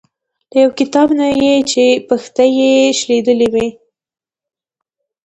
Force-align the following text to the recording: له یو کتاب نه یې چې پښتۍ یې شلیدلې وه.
له 0.51 0.57
یو 0.63 0.69
کتاب 0.79 1.07
نه 1.19 1.27
یې 1.41 1.53
چې 1.71 1.83
پښتۍ 2.07 2.49
یې 2.59 2.71
شلیدلې 2.99 3.47
وه. 3.53 3.67